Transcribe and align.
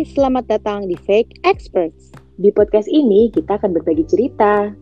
Hai, 0.00 0.08
selamat 0.16 0.48
datang 0.48 0.88
di 0.88 0.96
Fake 0.96 1.44
Experts. 1.44 2.08
Di 2.40 2.48
podcast 2.56 2.88
ini 2.88 3.28
kita 3.36 3.60
akan 3.60 3.76
berbagi 3.76 4.08
cerita 4.08 4.72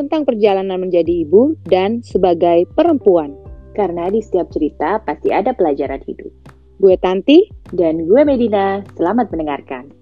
tentang 0.00 0.24
perjalanan 0.24 0.80
menjadi 0.80 1.28
ibu 1.28 1.52
dan 1.68 2.00
sebagai 2.00 2.64
perempuan. 2.72 3.36
Karena 3.76 4.08
di 4.08 4.24
setiap 4.24 4.48
cerita 4.48 4.96
pasti 5.04 5.28
ada 5.28 5.52
pelajaran 5.52 6.00
hidup. 6.08 6.32
Gue 6.80 6.96
Tanti 6.96 7.52
dan 7.76 8.08
gue 8.08 8.24
Medina. 8.24 8.80
Selamat 8.96 9.28
mendengarkan. 9.28 9.92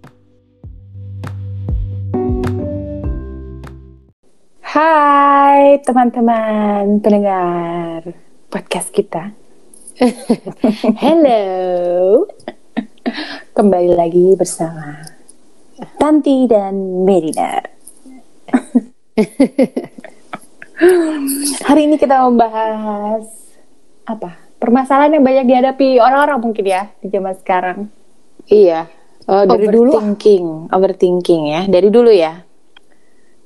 Hai 4.63 5.83
teman-teman 5.83 7.03
pendengar 7.03 8.07
podcast 8.55 8.95
kita. 8.95 9.35
Hello. 11.03 12.23
Kembali 13.57 13.97
lagi 13.97 14.37
bersama 14.37 15.01
Tanti 15.97 16.45
dan 16.45 17.05
Medina. 17.09 17.57
Hari 21.69 21.81
ini 21.89 21.97
kita 21.97 22.25
membahas 22.29 23.25
apa? 24.05 24.37
Permasalahan 24.61 25.17
yang 25.17 25.25
banyak 25.25 25.49
dihadapi 25.49 25.97
orang-orang 25.97 26.41
mungkin 26.41 26.65
ya 26.69 26.93
di 27.01 27.09
zaman 27.09 27.33
sekarang. 27.41 27.89
Iya. 28.49 28.89
Uh, 29.25 29.49
dari 29.49 29.73
dulu 29.73 29.97
overthinking, 29.97 30.69
overthinking 30.69 31.43
ya. 31.49 31.63
Dari 31.65 31.89
dulu 31.89 32.13
ya. 32.13 32.45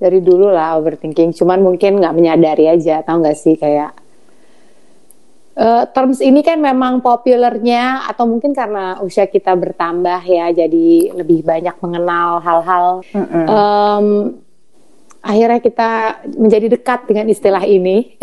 Dari 0.02 0.18
dulu 0.18 0.50
lah 0.50 0.74
overthinking. 0.78 1.30
Cuman 1.38 1.62
mungkin 1.62 2.02
nggak 2.02 2.14
menyadari 2.14 2.66
aja, 2.66 3.06
tau 3.06 3.22
nggak 3.22 3.38
sih 3.38 3.54
kayak 3.54 3.94
Uh, 5.54 5.86
terms 5.94 6.18
ini 6.18 6.42
kan 6.42 6.58
memang 6.58 6.98
populernya 6.98 8.10
atau 8.10 8.26
mungkin 8.26 8.50
karena 8.50 8.98
usia 8.98 9.30
kita 9.30 9.54
bertambah 9.54 10.26
ya, 10.26 10.50
jadi 10.50 11.14
lebih 11.14 11.46
banyak 11.46 11.78
mengenal 11.78 12.42
hal-hal. 12.42 13.06
Mm 13.14 13.22
-hmm. 13.22 13.44
um, 13.46 14.06
akhirnya 15.22 15.62
kita 15.62 15.90
menjadi 16.34 16.66
dekat 16.74 17.06
dengan 17.06 17.30
istilah 17.30 17.62
ini. 17.62 18.18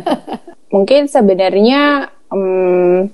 mungkin 0.74 1.04
sebenarnya 1.04 2.08
um, 2.32 3.12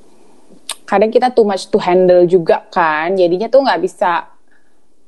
kadang 0.86 1.10
kita 1.10 1.34
too 1.34 1.42
much 1.42 1.66
to 1.66 1.82
handle 1.82 2.22
juga 2.22 2.70
kan, 2.70 3.18
jadinya 3.18 3.50
tuh 3.50 3.66
nggak 3.66 3.82
bisa 3.82 4.30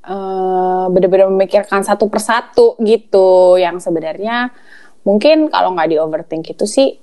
uh, 0.03 0.91
benar-benar 0.91 1.31
memikirkan 1.31 1.87
satu 1.87 2.11
persatu 2.11 2.75
gitu. 2.83 3.55
Yang 3.55 3.87
sebenarnya 3.87 4.51
mungkin 5.07 5.47
kalau 5.47 5.79
nggak 5.79 5.95
di 5.95 5.97
overthink 6.03 6.51
itu 6.51 6.67
sih 6.67 6.99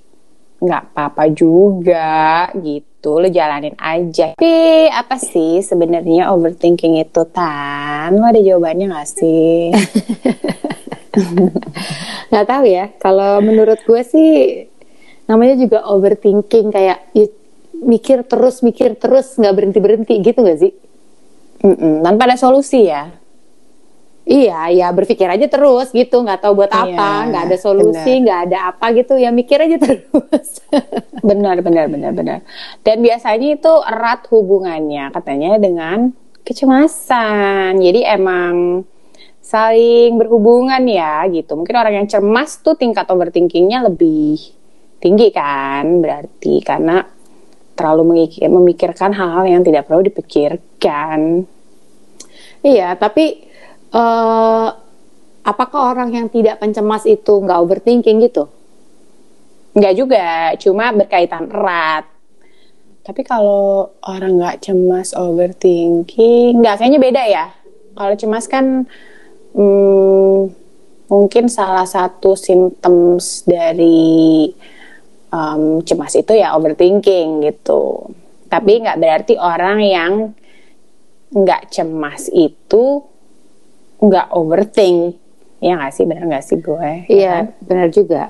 nggak 0.65 0.91
apa-apa 0.91 1.29
juga 1.31 2.49
gitu 2.59 3.21
lo 3.21 3.29
jalanin 3.29 3.77
aja. 3.77 4.33
Tapi 4.33 4.89
apa 4.89 5.15
sih 5.21 5.61
sebenarnya 5.61 6.33
overthinking 6.33 6.97
itu 6.99 7.21
tan? 7.29 8.17
Lo 8.17 8.25
ada 8.25 8.41
jawabannya 8.41 8.89
nggak 8.89 9.09
sih? 9.09 9.69
Nggak 12.29 12.47
tahu 12.51 12.63
ya. 12.67 12.91
Kalau 12.99 13.39
menurut 13.39 13.79
gue 13.87 14.01
sih 14.03 14.31
namanya 15.31 15.55
juga 15.55 15.87
overthinking 15.87 16.75
kayak 16.75 17.15
mikir 17.71 18.27
terus 18.27 18.59
mikir 18.59 18.99
terus 18.99 19.39
nggak 19.39 19.55
berhenti 19.55 19.79
berhenti 19.79 20.13
gitu 20.19 20.43
nggak 20.43 20.59
sih? 20.59 20.73
Mm 21.63 21.75
-mm, 21.79 21.93
tanpa 22.03 22.27
ada 22.27 22.35
solusi 22.35 22.91
ya 22.91 23.24
Iya, 24.25 24.73
ya 24.73 24.87
berpikir 24.89 25.29
aja 25.29 25.45
terus 25.45 25.93
gitu, 25.93 26.25
nggak 26.25 26.41
tahu 26.41 26.65
buat 26.65 26.73
iya, 26.73 26.97
apa, 26.97 27.09
nggak 27.29 27.43
ada 27.45 27.57
solusi, 27.61 28.25
nggak 28.25 28.39
ada 28.49 28.73
apa 28.73 28.89
gitu, 28.97 29.21
ya 29.21 29.29
mikir 29.29 29.61
aja 29.61 29.77
terus. 29.85 30.65
benar, 31.21 31.61
benar, 31.61 31.85
benar, 31.85 32.09
benar. 32.09 32.39
Dan 32.81 33.05
biasanya 33.05 33.53
itu 33.53 33.73
erat 33.85 34.25
hubungannya 34.33 35.13
katanya 35.13 35.61
dengan 35.61 36.09
kecemasan. 36.41 37.77
Jadi 37.77 38.01
emang 38.01 38.81
saling 39.45 40.17
berhubungan 40.17 40.81
ya 40.89 41.29
gitu. 41.29 41.53
Mungkin 41.53 41.77
orang 41.77 42.01
yang 42.01 42.07
cemas 42.09 42.65
tuh 42.65 42.73
tingkat 42.73 43.05
overthinkingnya 43.05 43.85
lebih 43.85 44.41
tinggi 44.97 45.29
kan, 45.29 46.01
berarti 46.01 46.65
karena 46.65 47.05
terlalu 47.77 48.25
memikirkan 48.41 49.13
hal-hal 49.13 49.45
yang 49.45 49.61
tidak 49.61 49.85
perlu 49.85 50.01
dipikirkan. 50.01 51.45
Iya, 52.65 52.97
tapi 52.97 53.44
uh, 53.95 54.67
apakah 55.47 55.95
orang 55.95 56.11
yang 56.11 56.27
tidak 56.27 56.59
pencemas 56.59 57.07
itu 57.07 57.39
nggak 57.39 57.59
overthinking 57.63 58.19
gitu? 58.27 58.51
Nggak 59.75 59.93
juga, 59.95 60.27
cuma 60.59 60.91
berkaitan 60.91 61.47
erat. 61.47 62.05
Tapi 63.05 63.21
kalau 63.21 63.93
orang 64.01 64.41
nggak 64.41 64.65
cemas 64.65 65.13
overthinking, 65.13 66.59
nggak 66.59 66.75
kayaknya 66.81 66.99
beda 66.99 67.23
ya. 67.29 67.45
Kalau 67.95 68.15
cemas 68.17 68.45
kan 68.49 68.89
hmm, 69.53 70.39
mungkin 71.07 71.45
salah 71.47 71.85
satu 71.85 72.33
symptoms 72.33 73.45
dari 73.45 74.49
um, 75.29 75.85
cemas 75.85 76.17
itu 76.17 76.33
ya 76.33 76.57
overthinking 76.57 77.45
gitu. 77.45 78.09
Tapi 78.49 78.81
nggak 78.83 78.99
berarti 78.99 79.33
orang 79.37 79.77
yang 79.85 80.13
nggak 81.35 81.69
cemas 81.69 82.31
itu 82.33 83.14
nggak 83.99 84.27
overthink. 84.35 85.19
Ya 85.63 85.79
nggak 85.79 85.91
sih? 85.95 86.03
Benar 86.03 86.23
nggak 86.27 86.45
sih 86.45 86.57
gue? 86.59 86.89
Ya 87.07 87.11
iya 87.11 87.33
kan? 87.33 87.45
benar 87.65 87.87
juga. 87.91 88.23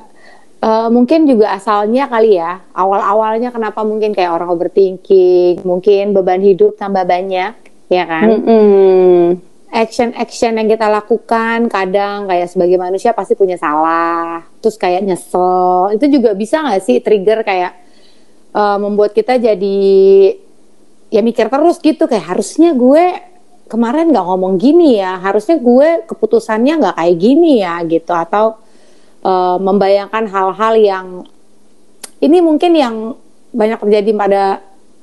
Uh, 0.65 0.89
mungkin 0.89 1.29
juga 1.29 1.53
asalnya 1.53 2.09
kali 2.09 2.41
ya 2.41 2.57
awal 2.73 2.97
awalnya 2.97 3.53
kenapa 3.53 3.85
mungkin 3.85 4.17
kayak 4.17 4.33
orang 4.33 4.49
overthinking 4.49 5.61
mungkin 5.61 6.15
beban 6.15 6.41
hidup 6.41 6.73
tambah 6.79 7.05
banyak 7.05 7.53
ya 7.91 8.03
kan? 8.07 8.27
Mm 8.29 8.41
-hmm. 8.41 9.21
action 9.75 10.15
action 10.15 10.55
yang 10.55 10.71
kita 10.71 10.87
lakukan 10.87 11.67
kadang 11.67 12.25
kayak 12.25 12.47
sebagai 12.47 12.79
manusia 12.79 13.11
pasti 13.11 13.35
punya 13.35 13.59
salah 13.59 14.41
terus 14.63 14.79
kayak 14.79 15.05
nyesel. 15.05 15.93
Itu 15.93 16.09
juga 16.09 16.33
bisa 16.33 16.63
nggak 16.63 16.81
sih 16.81 16.97
trigger 17.03 17.45
kayak 17.45 17.73
uh, 18.55 18.77
membuat 18.79 19.11
kita 19.11 19.37
jadi 19.37 19.77
ya 21.11 21.21
mikir 21.21 21.51
terus 21.51 21.77
gitu 21.83 22.09
kayak 22.09 22.25
harusnya 22.31 22.73
gue 22.73 23.34
kemarin 23.65 24.13
nggak 24.13 24.25
ngomong 24.25 24.57
gini 24.61 25.01
ya. 25.01 25.17
Harusnya 25.21 25.57
gue 25.57 26.05
keputusannya 26.05 26.73
nggak 26.81 26.95
kayak 26.95 27.15
gini 27.17 27.51
ya 27.61 27.81
gitu. 27.85 28.11
Atau 28.13 28.59
uh, 29.25 29.57
membayangkan 29.57 30.25
hal-hal 30.29 30.73
yang 30.77 31.07
ini 32.21 32.37
mungkin 32.39 32.71
yang 32.73 32.95
banyak 33.55 33.79
terjadi 33.87 34.11
pada 34.15 34.43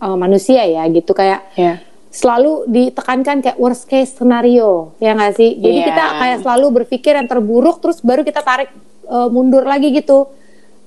uh, 0.00 0.16
manusia 0.16 0.62
ya 0.66 0.86
gitu. 0.90 1.12
Kayak 1.14 1.46
yeah. 1.58 1.82
selalu 2.12 2.68
ditekankan 2.68 3.40
kayak 3.40 3.58
worst 3.58 3.88
case 3.88 4.14
scenario 4.14 4.94
ya 5.02 5.14
nggak 5.14 5.32
sih? 5.36 5.58
Jadi 5.58 5.78
yeah. 5.82 5.88
kita 5.92 6.04
kayak 6.18 6.38
selalu 6.44 6.66
berpikir 6.82 7.12
yang 7.16 7.28
terburuk 7.30 7.80
terus 7.80 8.02
baru 8.02 8.22
kita 8.22 8.44
tarik 8.44 8.70
uh, 9.08 9.28
mundur 9.30 9.62
lagi 9.66 9.90
gitu. 9.90 10.28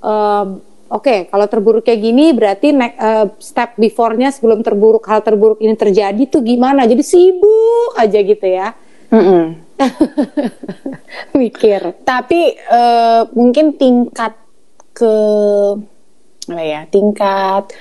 Um, 0.06 0.62
oke 0.96 1.04
okay, 1.04 1.20
kalau 1.28 1.46
terburuk 1.52 1.84
kayak 1.84 2.00
gini 2.00 2.32
berarti 2.32 2.72
next, 2.72 2.98
uh, 2.98 3.28
step 3.38 3.76
before-nya 3.76 4.32
sebelum 4.32 4.64
terburuk 4.64 5.04
hal 5.12 5.20
terburuk 5.20 5.60
ini 5.60 5.76
terjadi 5.76 6.24
tuh 6.32 6.40
gimana? 6.40 6.88
Jadi 6.88 7.04
sibuk 7.04 7.92
aja 8.00 8.20
gitu 8.24 8.48
ya. 8.48 8.72
Mm 9.12 9.24
-mm. 9.24 9.46
mikir. 11.42 12.00
Tapi 12.08 12.56
uh, 12.72 13.28
mungkin 13.36 13.76
tingkat 13.76 14.40
ke 14.96 15.16
apa 16.46 16.62
ya 16.62 16.82
tingkat 16.88 17.74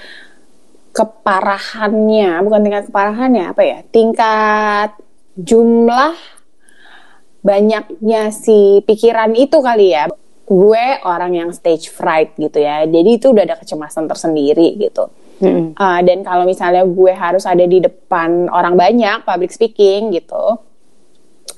keparahannya 0.97 2.41
bukan 2.43 2.61
tingkat 2.65 2.85
keparahannya 2.89 3.45
apa 3.53 3.63
ya 3.63 3.79
tingkat 3.93 4.97
jumlah 5.37 6.17
banyaknya 7.45 8.33
si 8.33 8.81
pikiran 8.89 9.37
itu 9.37 9.61
kali 9.61 9.93
ya 9.93 10.09
gue 10.45 10.85
orang 11.05 11.33
yang 11.33 11.51
stage 11.53 11.89
fright 11.89 12.37
gitu 12.37 12.61
ya. 12.61 12.85
Jadi 12.85 13.11
itu 13.17 13.33
udah 13.33 13.45
ada 13.45 13.57
kecemasan 13.57 14.05
tersendiri 14.09 14.77
gitu. 14.77 15.09
Hmm. 15.35 15.75
uh, 15.75 15.99
dan 16.07 16.23
kalau 16.23 16.47
misalnya 16.47 16.87
gue 16.87 17.11
harus 17.11 17.43
ada 17.43 17.67
di 17.67 17.83
depan 17.83 18.47
orang 18.55 18.79
banyak 18.79 19.27
public 19.27 19.51
speaking 19.51 20.15
gitu 20.15 20.63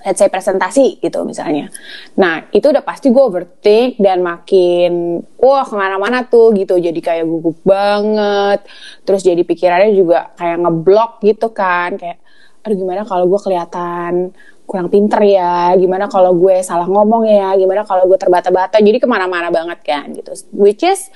let's 0.06 0.22
say 0.22 0.30
presentasi 0.30 1.02
gitu 1.02 1.26
misalnya. 1.26 1.66
Nah 2.14 2.46
itu 2.54 2.70
udah 2.70 2.86
pasti 2.86 3.10
gue 3.10 3.18
overthink 3.18 3.98
dan 3.98 4.22
makin 4.22 5.18
wah 5.34 5.66
ke 5.66 5.74
mana-mana 5.74 6.22
tuh 6.22 6.54
gitu. 6.54 6.78
Jadi 6.78 7.02
kayak 7.02 7.26
gugup 7.26 7.58
banget. 7.66 8.62
Terus 9.02 9.26
jadi 9.26 9.42
pikirannya 9.42 9.92
juga 9.98 10.30
kayak 10.38 10.62
ngeblok 10.62 11.10
gitu 11.26 11.50
kan 11.50 11.98
kayak 11.98 12.22
aduh 12.66 12.74
gimana 12.74 13.06
kalau 13.06 13.30
gue 13.30 13.38
kelihatan 13.38 14.34
kurang 14.66 14.90
pinter 14.90 15.22
ya, 15.22 15.70
gimana 15.78 16.10
kalau 16.10 16.34
gue 16.34 16.58
salah 16.66 16.90
ngomong 16.90 17.22
ya, 17.30 17.54
gimana 17.54 17.86
kalau 17.86 18.10
gue 18.10 18.18
terbata-bata, 18.18 18.82
jadi 18.82 18.98
ke 18.98 19.06
mana-mana 19.06 19.54
banget 19.54 19.78
kan 19.86 20.10
gitu. 20.10 20.34
Which 20.50 20.82
is 20.82 21.06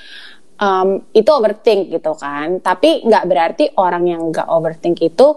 um, 0.62 1.02
itu 1.10 1.26
overthink 1.34 1.90
gitu 1.90 2.14
kan, 2.14 2.62
tapi 2.62 3.02
nggak 3.02 3.24
berarti 3.26 3.64
orang 3.74 4.06
yang 4.06 4.22
nggak 4.30 4.46
overthink 4.46 5.02
itu 5.02 5.34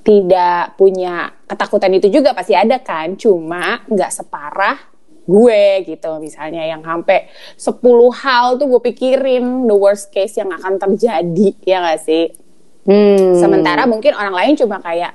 tidak 0.00 0.80
punya 0.80 1.28
ketakutan 1.44 1.92
itu 2.00 2.08
juga 2.08 2.32
pasti 2.32 2.56
ada 2.56 2.80
kan, 2.80 3.12
cuma 3.20 3.84
nggak 3.84 4.10
separah 4.16 4.96
gue 5.28 5.84
gitu. 5.84 6.10
Misalnya 6.16 6.64
yang 6.64 6.80
sampai 6.80 7.28
10 7.60 7.76
hal 8.24 8.56
tuh 8.56 8.66
gue 8.72 8.80
pikirin 8.80 9.68
the 9.68 9.76
worst 9.76 10.08
case 10.08 10.40
yang 10.40 10.48
akan 10.48 10.80
terjadi 10.80 11.48
ya 11.66 11.82
gak 11.82 12.00
sih 12.06 12.45
hmm. 12.86 13.36
sementara 13.36 13.84
mungkin 13.84 14.16
orang 14.16 14.34
lain 14.34 14.54
cuma 14.56 14.80
kayak 14.80 15.12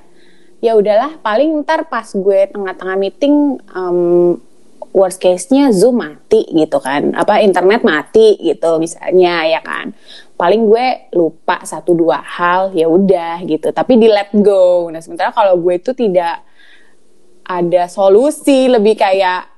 ya 0.62 0.78
udahlah 0.78 1.18
paling 1.18 1.66
ntar 1.66 1.90
pas 1.90 2.06
gue 2.06 2.46
tengah-tengah 2.54 2.96
meeting 2.96 3.58
um, 3.74 4.38
worst 4.92 5.18
case-nya 5.18 5.72
Zoom 5.72 6.04
mati 6.04 6.44
gitu 6.52 6.78
kan. 6.78 7.16
Apa 7.16 7.40
internet 7.40 7.82
mati 7.82 8.36
gitu 8.38 8.76
misalnya 8.78 9.48
ya 9.48 9.60
kan. 9.64 9.90
Paling 10.36 10.68
gue 10.68 10.86
lupa 11.16 11.64
satu 11.64 11.96
dua 11.96 12.20
hal 12.20 12.70
ya 12.76 12.86
udah 12.86 13.42
gitu. 13.48 13.72
Tapi 13.72 13.98
di 13.98 14.06
let 14.06 14.30
go. 14.36 14.86
Nah 14.92 15.00
sementara 15.00 15.32
kalau 15.32 15.58
gue 15.58 15.80
itu 15.80 15.96
tidak 15.96 16.44
ada 17.42 17.90
solusi 17.90 18.70
lebih 18.70 18.94
kayak 18.94 19.48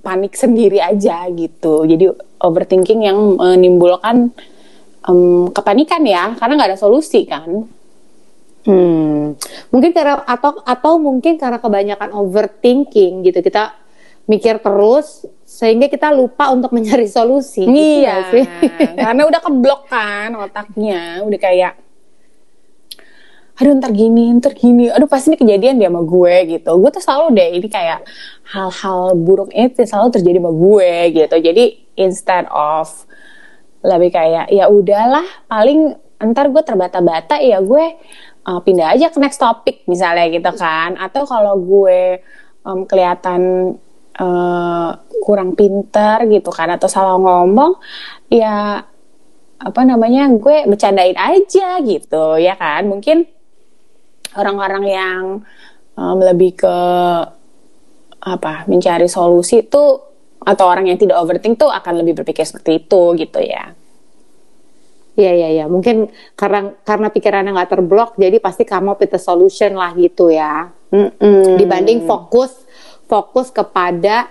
panik 0.00 0.32
sendiri 0.38 0.78
aja 0.78 1.26
gitu. 1.28 1.84
Jadi 1.84 2.08
overthinking 2.40 3.04
yang 3.04 3.18
menimbulkan 3.36 4.30
um, 5.08 5.48
kepanikan 5.50 6.04
ya 6.04 6.36
karena 6.36 6.52
nggak 6.54 6.70
ada 6.76 6.80
solusi 6.80 7.24
kan 7.24 7.66
Hmm, 8.68 9.32
mungkin 9.72 9.96
karena 9.96 10.20
atau 10.28 10.60
atau 10.60 11.00
mungkin 11.00 11.40
karena 11.40 11.56
kebanyakan 11.56 12.12
overthinking 12.12 13.24
gitu 13.24 13.40
kita 13.40 13.72
mikir 14.28 14.60
terus 14.60 15.24
sehingga 15.48 15.88
kita 15.88 16.12
lupa 16.12 16.52
untuk 16.52 16.76
mencari 16.76 17.08
solusi. 17.08 17.64
Gitu 17.64 18.04
iya, 18.04 18.28
sih? 18.28 18.44
karena 19.08 19.24
udah 19.24 19.40
keblok 19.40 19.88
kan 19.88 20.36
otaknya, 20.36 21.24
udah 21.24 21.40
kayak 21.40 21.80
aduh 23.58 23.74
ntar 23.74 23.90
gini, 23.90 24.30
ntar 24.38 24.54
gini, 24.54 24.86
aduh 24.86 25.10
pasti 25.10 25.34
ini 25.34 25.38
kejadian 25.40 25.82
dia 25.82 25.90
sama 25.90 26.04
gue 26.04 26.34
gitu. 26.60 26.70
Gue 26.78 26.90
tuh 26.94 27.02
selalu 27.02 27.26
deh 27.34 27.48
ini 27.58 27.68
kayak 27.72 28.06
hal-hal 28.54 29.18
buruk 29.18 29.50
itu 29.50 29.82
selalu 29.82 30.14
terjadi 30.14 30.38
sama 30.44 30.52
gue 30.54 30.90
gitu. 31.24 31.36
Jadi 31.40 31.64
instead 31.98 32.44
of 32.52 33.08
lebih 33.88 34.12
kayak 34.12 34.52
ya 34.52 34.68
udahlah 34.68 35.24
paling 35.48 35.96
ntar 36.20 36.52
gue 36.52 36.60
terbata-bata 36.60 37.40
ya 37.40 37.64
gue 37.64 37.84
uh, 38.44 38.60
pindah 38.60 38.92
aja 38.92 39.08
ke 39.08 39.18
next 39.22 39.40
topic 39.40 39.86
misalnya 39.88 40.28
gitu 40.28 40.52
kan 40.52 41.00
atau 41.00 41.24
kalau 41.24 41.56
gue 41.56 42.20
um, 42.68 42.84
kelihatan 42.84 43.74
uh, 44.20 44.90
kurang 45.24 45.56
pinter 45.56 46.28
gitu 46.28 46.52
kan 46.52 46.74
atau 46.74 46.90
salah 46.90 47.16
ngomong 47.16 47.78
ya 48.28 48.82
apa 49.58 49.80
namanya 49.82 50.30
gue 50.36 50.68
bercandain 50.70 51.18
aja 51.18 51.82
gitu 51.82 52.38
ya 52.38 52.54
kan 52.54 52.86
mungkin 52.86 53.26
orang-orang 54.38 54.84
yang 54.86 55.22
um, 55.98 56.18
lebih 56.20 56.54
ke 56.58 56.76
apa 58.18 58.66
mencari 58.66 59.06
solusi 59.06 59.62
tuh 59.66 60.08
atau 60.42 60.64
orang 60.66 60.86
yang 60.86 60.98
tidak 60.98 61.18
overthink 61.18 61.58
tuh 61.58 61.70
akan 61.70 62.02
lebih 62.02 62.22
berpikir 62.22 62.46
seperti 62.46 62.86
itu 62.86 63.02
gitu 63.18 63.40
ya. 63.42 63.74
Iya 65.18 65.32
iya 65.34 65.48
iya, 65.50 65.64
mungkin 65.66 66.14
karena 66.38 66.78
karena 66.86 67.10
pikirannya 67.10 67.50
nggak 67.50 67.74
terblok, 67.74 68.14
jadi 68.14 68.38
pasti 68.38 68.62
kamu 68.62 68.94
with 68.94 69.18
solution 69.18 69.74
lah 69.74 69.90
gitu 69.98 70.30
ya. 70.30 70.70
Mm-mm. 70.94 71.58
Dibanding 71.58 72.06
fokus 72.06 72.54
fokus 73.10 73.50
kepada 73.50 74.30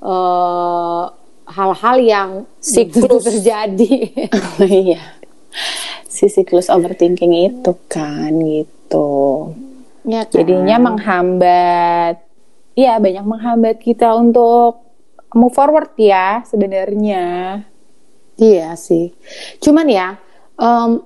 uh, 0.00 1.12
hal-hal 1.44 1.96
yang 2.00 2.30
siklus 2.64 3.28
terjadi. 3.28 4.08
iya, 4.88 5.20
si 6.08 6.32
siklus 6.32 6.72
overthinking 6.72 7.52
itu 7.52 7.76
kan 7.92 8.32
gitu. 8.32 9.52
Ya 10.08 10.24
kan? 10.24 10.32
Jadinya 10.32 10.76
menghambat, 10.80 12.24
ya 12.72 12.96
banyak 12.96 13.24
menghambat 13.28 13.84
kita 13.84 14.16
untuk 14.16 14.80
move 15.36 15.52
forward 15.52 15.92
ya 16.00 16.40
sebenarnya. 16.48 17.68
Iya 18.40 18.74
sih. 18.80 19.12
Cuman 19.60 19.86
ya, 19.92 20.16
um, 20.56 21.04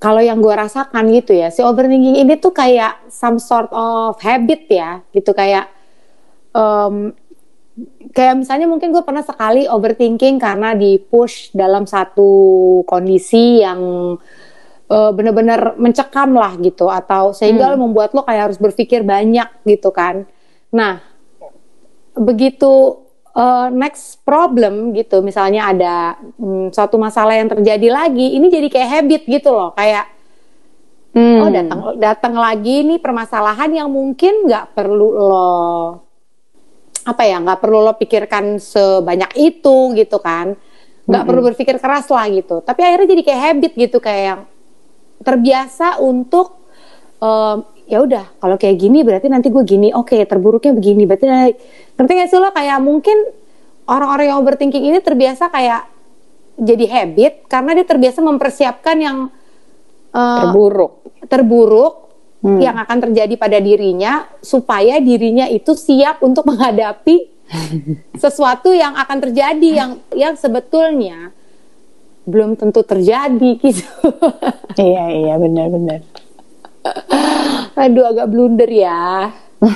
kalau 0.00 0.22
yang 0.24 0.40
gue 0.40 0.54
rasakan 0.54 1.12
gitu 1.12 1.36
ya, 1.36 1.52
si 1.52 1.60
overthinking 1.60 2.16
ini 2.24 2.40
tuh 2.40 2.56
kayak 2.56 3.10
some 3.12 3.36
sort 3.36 3.68
of 3.74 4.16
habit 4.22 4.64
ya, 4.70 5.04
gitu 5.12 5.36
kayak 5.36 5.68
um, 6.56 7.12
kayak 8.16 8.40
misalnya 8.40 8.64
mungkin 8.64 8.96
gue 8.96 9.04
pernah 9.04 9.20
sekali 9.20 9.68
overthinking 9.68 10.40
karena 10.40 10.72
di 10.72 10.96
push 10.96 11.52
dalam 11.52 11.84
satu 11.84 12.30
kondisi 12.88 13.60
yang 13.60 13.80
uh, 14.88 15.10
benar-benar 15.12 15.76
mencekam 15.76 16.32
lah 16.32 16.56
gitu, 16.62 16.88
atau 16.88 17.36
sehingga 17.36 17.76
hmm. 17.76 17.80
membuat 17.84 18.16
lo 18.16 18.24
kayak 18.24 18.54
harus 18.54 18.58
berpikir 18.62 19.04
banyak 19.04 19.52
gitu 19.68 19.92
kan. 19.92 20.24
Nah, 20.72 21.02
begitu 22.16 23.04
uh, 23.34 23.68
next 23.70 24.22
problem 24.26 24.94
gitu 24.96 25.22
misalnya 25.22 25.70
ada 25.70 25.94
um, 26.38 26.70
suatu 26.70 26.96
masalah 26.96 27.38
yang 27.38 27.50
terjadi 27.50 27.88
lagi 27.90 28.36
ini 28.36 28.46
jadi 28.50 28.68
kayak 28.70 28.90
habit 28.90 29.22
gitu 29.26 29.50
loh 29.54 29.70
kayak 29.74 30.06
hmm. 31.14 31.38
oh 31.42 31.50
datang 31.50 31.80
datang 31.98 32.34
lagi 32.36 32.86
nih 32.86 32.98
permasalahan 32.98 33.70
yang 33.70 33.88
mungkin 33.90 34.46
nggak 34.46 34.74
perlu 34.74 35.08
lo 35.14 35.50
apa 37.06 37.22
ya 37.24 37.40
nggak 37.40 37.60
perlu 37.64 37.78
lo 37.80 37.92
pikirkan 37.96 38.60
sebanyak 38.60 39.32
itu 39.40 39.96
gitu 39.96 40.20
kan 40.20 40.54
nggak 41.08 41.16
-hmm. 41.16 41.28
perlu 41.28 41.40
berpikir 41.50 41.76
keras 41.80 42.06
lah 42.12 42.28
gitu 42.28 42.60
tapi 42.60 42.84
akhirnya 42.84 43.08
jadi 43.16 43.22
kayak 43.24 43.42
habit 43.42 43.72
gitu 43.74 43.98
kayak 43.98 44.22
yang 44.22 44.40
terbiasa 45.20 46.00
untuk 46.00 46.60
um, 47.20 47.64
ya 47.90 47.98
udah 48.00 48.24
kalau 48.38 48.56
kayak 48.56 48.78
gini 48.78 49.02
berarti 49.02 49.26
nanti 49.26 49.50
gue 49.50 49.62
gini 49.66 49.90
oke 49.90 50.14
okay, 50.14 50.22
terburuknya 50.24 50.72
begini 50.72 51.04
berarti 51.04 51.26
ngerti 51.98 52.12
gak 52.14 52.28
sih 52.30 52.38
lo 52.38 52.54
kayak 52.54 52.78
mungkin 52.78 53.18
orang-orang 53.90 54.30
yang 54.30 54.38
overthinking 54.40 54.84
ini 54.94 54.98
terbiasa 55.02 55.50
kayak 55.50 55.90
jadi 56.54 56.86
habit 56.86 57.50
karena 57.50 57.74
dia 57.74 57.86
terbiasa 57.88 58.22
mempersiapkan 58.22 58.96
yang 59.02 59.18
uh, 60.14 60.38
terburuk 60.38 60.92
terburuk 61.26 61.94
hmm. 62.46 62.60
yang 62.62 62.76
akan 62.78 62.98
terjadi 63.10 63.34
pada 63.34 63.58
dirinya 63.58 64.30
supaya 64.40 65.02
dirinya 65.02 65.50
itu 65.50 65.74
siap 65.74 66.22
untuk 66.22 66.46
menghadapi 66.50 67.28
sesuatu 68.14 68.70
yang 68.70 68.94
akan 68.94 69.18
terjadi 69.18 69.68
yang 69.74 69.90
yang 70.14 70.38
sebetulnya 70.38 71.34
belum 72.28 72.54
tentu 72.54 72.86
terjadi 72.86 73.58
gitu. 73.64 73.90
iya 74.78 75.04
iya 75.10 75.34
benar-benar. 75.34 76.04
Aduh 77.82 78.04
agak 78.08 78.28
blunder 78.30 78.70
ya. 78.70 79.32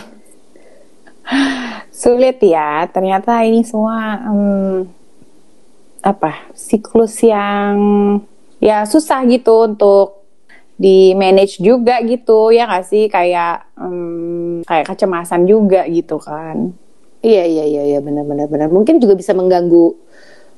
Sulit 1.92 2.40
ya. 2.40 2.88
Ternyata 2.88 3.44
ini 3.44 3.64
semua 3.64 4.20
um, 4.28 4.88
apa 6.04 6.52
siklus 6.52 7.16
yang 7.24 7.76
ya 8.60 8.84
susah 8.84 9.24
gitu 9.24 9.64
untuk 9.64 10.24
di 10.74 11.14
manage 11.14 11.62
juga 11.62 12.02
gitu 12.02 12.50
ya 12.50 12.66
gak 12.66 12.84
sih 12.90 13.06
kayak 13.06 13.72
um, 13.78 14.60
kayak 14.66 14.90
kecemasan 14.90 15.46
juga 15.46 15.86
gitu 15.86 16.18
kan. 16.20 16.74
Iya 17.24 17.44
iya 17.48 17.64
iya 17.64 17.82
iya 17.94 17.98
benar 18.04 18.24
benar 18.28 18.46
benar. 18.52 18.68
Mungkin 18.68 19.00
juga 19.00 19.16
bisa 19.16 19.32
mengganggu 19.32 19.96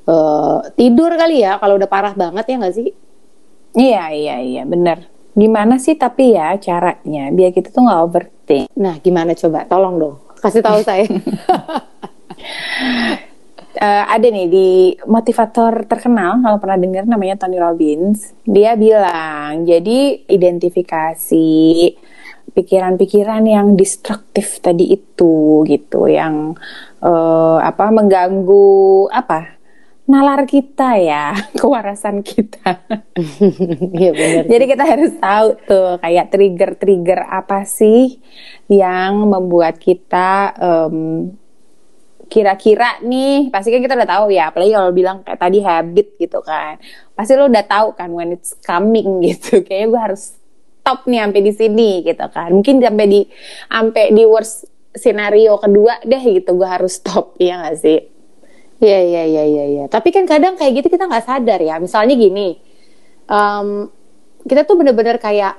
uh, 0.09 0.67
tidur 0.75 1.15
kali 1.15 1.45
ya 1.45 1.61
kalau 1.61 1.79
udah 1.79 1.87
parah 1.87 2.11
banget 2.17 2.43
ya 2.49 2.55
gak 2.59 2.75
sih? 2.75 2.89
Iya 3.77 4.03
iya 4.11 4.35
iya 4.41 4.63
benar. 4.65 5.16
Gimana 5.37 5.77
sih 5.77 5.93
tapi 5.93 6.33
ya 6.33 6.57
caranya 6.57 7.29
biar 7.29 7.53
kita 7.53 7.69
tuh 7.69 7.85
nggak 7.85 8.01
overthink? 8.09 8.65
Nah, 8.73 8.97
gimana 8.97 9.37
coba? 9.37 9.69
Tolong 9.69 9.95
dong, 10.01 10.17
kasih 10.41 10.65
tahu 10.65 10.81
saya. 10.81 11.05
uh, 13.77 14.03
ada 14.17 14.27
nih 14.33 14.49
di 14.49 14.69
motivator 15.05 15.85
terkenal 15.85 16.41
kalau 16.41 16.57
pernah 16.57 16.81
dengar 16.81 17.05
namanya 17.05 17.37
Tony 17.37 17.61
Robbins. 17.61 18.33
Dia 18.49 18.73
bilang, 18.73 19.61
jadi 19.61 20.25
identifikasi 20.25 21.53
pikiran-pikiran 22.57 23.45
yang 23.45 23.77
destruktif 23.77 24.57
tadi 24.57 24.89
itu 24.89 25.61
gitu, 25.69 26.09
yang 26.09 26.57
uh, 27.05 27.61
apa 27.61 27.93
mengganggu 27.93 29.05
apa 29.13 29.56
nalar 30.07 30.47
kita 30.47 30.95
ya, 30.97 31.35
kewarasan 31.59 32.23
kita. 32.23 32.79
Iya 33.97 34.11
benar. 34.13 34.43
Jadi 34.47 34.65
kita 34.69 34.83
harus 34.87 35.11
tahu 35.19 35.47
tuh 35.67 35.89
kayak 35.99 36.29
trigger-trigger 36.31 37.27
apa 37.27 37.67
sih 37.67 38.21
yang 38.71 39.27
membuat 39.27 39.81
kita 39.81 40.53
um, 40.59 41.27
kira-kira 42.27 42.99
nih 43.03 43.47
pasti 43.47 43.71
kan 43.71 43.79
kita 43.79 43.95
udah 43.95 44.09
tahu 44.09 44.25
ya 44.35 44.51
apalagi 44.51 44.75
kalau 44.75 44.91
bilang 44.91 45.23
kayak 45.23 45.39
tadi 45.39 45.63
habit 45.63 46.19
gitu 46.19 46.43
kan 46.43 46.75
pasti 47.15 47.39
lo 47.39 47.47
udah 47.47 47.63
tahu 47.63 47.95
kan 47.95 48.11
when 48.11 48.35
it's 48.35 48.51
coming 48.59 49.19
gitu 49.31 49.63
kayaknya 49.63 49.87
gue 49.87 50.01
harus 50.11 50.35
stop 50.83 51.07
nih 51.07 51.23
sampai 51.23 51.41
di 51.41 51.53
sini 51.55 51.89
gitu 52.03 52.25
kan 52.27 52.51
mungkin 52.51 52.83
sampai 52.83 53.05
di 53.07 53.21
sampai 53.71 54.05
di 54.11 54.23
worst 54.27 54.67
scenario 54.91 55.55
kedua 55.55 56.03
deh 56.03 56.23
gitu 56.27 56.51
gue 56.59 56.67
harus 56.67 56.99
stop 56.99 57.39
ya 57.39 57.63
gak 57.63 57.79
sih 57.79 58.16
Iya 58.77 58.99
iya 59.01 59.23
iya 59.25 59.43
iya. 59.43 59.65
Ya. 59.65 59.85
Tapi 59.89 60.13
kan 60.13 60.29
kadang 60.29 60.53
kayak 60.53 60.83
gitu 60.83 60.87
kita 60.93 61.09
nggak 61.09 61.25
sadar 61.25 61.59
ya. 61.61 61.81
Misalnya 61.81 62.13
gini, 62.13 62.57
um, 63.25 63.89
kita 64.45 64.63
tuh 64.63 64.77
bener-bener 64.77 65.17
kayak 65.17 65.57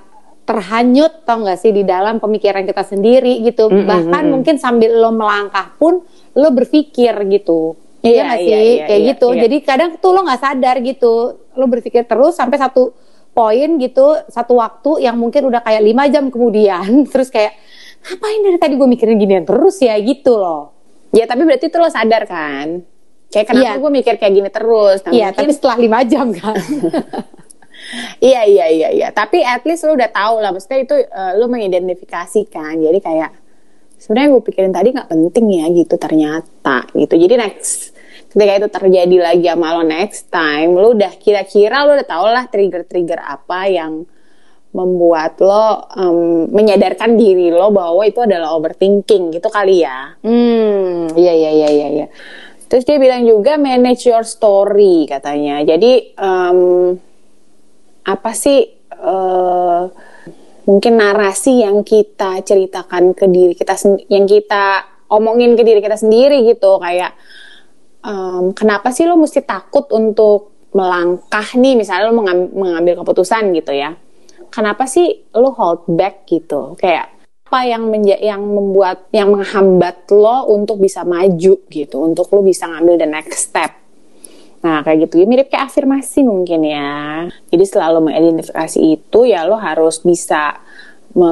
terhanyut 0.48 1.28
tau 1.28 1.44
gak 1.44 1.60
sih 1.60 1.76
di 1.76 1.84
dalam 1.84 2.24
pemikiran 2.24 2.64
kita 2.64 2.80
sendiri 2.80 3.44
gitu. 3.44 3.68
Mm 3.68 3.84
-hmm. 3.84 3.88
Bahkan 3.88 4.22
mungkin 4.32 4.56
sambil 4.56 4.96
lo 4.96 5.12
melangkah 5.12 5.76
pun 5.76 6.00
lo 6.32 6.48
berpikir 6.56 7.12
gitu. 7.28 7.76
Iya, 8.00 8.08
iya 8.08 8.22
gak 8.24 8.38
sih? 8.38 8.48
Iya, 8.48 8.60
iya, 8.64 8.84
kayak 8.88 9.00
iya, 9.02 9.08
gitu. 9.12 9.28
Iya. 9.28 9.40
Jadi 9.44 9.56
kadang 9.60 9.90
tuh 10.00 10.10
lo 10.16 10.24
nggak 10.24 10.40
sadar 10.40 10.76
gitu. 10.80 11.12
Lo 11.52 11.64
berpikir 11.68 12.08
terus 12.08 12.32
sampai 12.38 12.56
satu 12.56 12.96
poin 13.38 13.78
gitu 13.78 14.18
satu 14.26 14.58
waktu 14.58 15.06
yang 15.06 15.14
mungkin 15.14 15.46
udah 15.46 15.62
kayak 15.62 15.78
lima 15.78 16.10
jam 16.10 16.26
kemudian 16.26 16.82
terus 17.14 17.30
kayak 17.30 17.54
ngapain 18.02 18.42
dari 18.42 18.58
tadi 18.58 18.74
gue 18.74 18.88
mikirin 18.90 19.14
ginian 19.14 19.46
terus 19.46 19.78
ya 19.78 19.94
gitu 20.02 20.34
loh 20.34 20.74
ya 21.14 21.22
tapi 21.30 21.46
berarti 21.46 21.70
itu 21.70 21.78
lo 21.78 21.86
sadar 21.86 22.26
kan 22.26 22.82
kayak 23.28 23.46
kenapa 23.52 23.76
ya. 23.76 23.80
gue 23.80 23.90
mikir 23.92 24.14
kayak 24.16 24.32
gini 24.32 24.50
terus? 24.52 24.98
Nah, 25.04 25.12
iya 25.12 25.28
tapi 25.32 25.52
setelah 25.52 25.76
lima 25.76 26.00
jam 26.04 26.32
kan. 26.32 26.56
Iya 28.20 28.44
iya 28.44 28.66
iya 28.68 28.88
iya. 28.92 29.08
Tapi 29.14 29.40
at 29.40 29.64
least 29.64 29.86
lo 29.88 29.96
udah 29.96 30.10
tahu 30.12 30.44
lah 30.44 30.52
maksudnya 30.52 30.84
itu 30.84 30.96
uh, 31.08 31.32
lo 31.40 31.48
mengidentifikasikan. 31.48 32.76
Jadi 32.84 32.98
kayak 33.00 33.30
sebenarnya 33.96 34.28
gue 34.36 34.42
pikirin 34.44 34.74
tadi 34.74 34.88
nggak 34.92 35.08
penting 35.08 35.46
ya 35.56 35.64
gitu 35.72 35.94
ternyata 35.96 36.84
gitu. 36.92 37.14
Jadi 37.16 37.34
next 37.38 37.96
ketika 38.28 38.52
itu 38.60 38.68
terjadi 38.68 39.16
lagi 39.24 39.46
sama 39.48 39.72
lo 39.72 39.82
next 39.88 40.28
time 40.28 40.76
lo 40.76 40.92
udah 40.92 41.16
kira-kira 41.16 41.88
lo 41.88 41.96
udah 41.96 42.04
tau 42.04 42.28
lah 42.28 42.44
trigger-trigger 42.52 43.16
apa 43.24 43.72
yang 43.72 44.04
membuat 44.68 45.40
lo 45.40 45.88
um, 45.96 46.44
menyadarkan 46.52 47.16
diri 47.16 47.48
lo 47.48 47.72
bahwa 47.72 48.04
itu 48.04 48.20
adalah 48.20 48.52
overthinking 48.52 49.32
gitu 49.32 49.48
kali 49.48 49.80
ya. 49.80 50.12
Hmm. 50.20 51.08
Iya 51.16 51.32
iya 51.32 51.50
iya 51.56 51.68
iya 51.72 51.88
ya. 52.04 52.06
Terus 52.68 52.84
dia 52.84 53.00
bilang 53.00 53.24
juga 53.24 53.56
manage 53.56 54.06
your 54.06 54.22
story 54.22 55.08
katanya. 55.08 55.64
Jadi 55.64 56.14
um, 56.20 56.94
apa 58.04 58.30
sih 58.32 58.64
uh, 58.92 59.82
mungkin 60.68 60.92
narasi 61.00 61.64
yang 61.64 61.80
kita 61.80 62.44
ceritakan 62.44 63.16
ke 63.16 63.24
diri 63.28 63.56
kita 63.56 63.74
yang 64.12 64.28
kita 64.28 64.84
omongin 65.08 65.56
ke 65.56 65.64
diri 65.64 65.80
kita 65.80 65.96
sendiri 65.96 66.44
gitu. 66.44 66.76
Kayak 66.78 67.16
um, 68.04 68.52
kenapa 68.52 68.92
sih 68.92 69.08
lo 69.08 69.16
mesti 69.16 69.42
takut 69.42 69.88
untuk 69.90 70.70
melangkah 70.76 71.48
nih? 71.56 71.74
Misalnya 71.74 72.12
lo 72.12 72.16
mengambil 72.52 73.00
keputusan 73.00 73.50
gitu 73.56 73.72
ya. 73.72 73.96
Kenapa 74.48 74.88
sih 74.88 75.28
lo 75.36 75.52
hold 75.52 75.88
back 75.88 76.28
gitu? 76.28 76.76
Kayak 76.76 77.17
apa 77.48 77.64
yang 77.64 77.88
menja 77.88 78.20
yang 78.20 78.44
membuat 78.44 79.08
yang 79.08 79.32
menghambat 79.32 80.04
lo 80.12 80.52
untuk 80.52 80.84
bisa 80.84 81.00
maju 81.00 81.64
gitu 81.72 81.96
untuk 81.96 82.28
lo 82.28 82.44
bisa 82.44 82.68
ngambil 82.68 83.00
the 83.00 83.08
next 83.08 83.48
step 83.48 83.72
Nah 84.58 84.82
kayak 84.82 85.08
gitu 85.08 85.22
ya 85.22 85.26
mirip 85.26 85.48
kayak 85.50 85.70
afirmasi 85.70 86.26
mungkin 86.26 86.66
ya. 86.66 87.26
Jadi 87.50 87.64
selalu 87.64 88.10
mengidentifikasi 88.10 88.78
itu 88.82 89.20
ya 89.28 89.46
lo 89.46 89.54
harus 89.54 90.02
bisa 90.02 90.58
me, 91.14 91.30